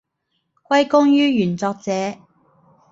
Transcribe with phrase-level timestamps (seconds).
[0.67, 1.91] 歸功於原作者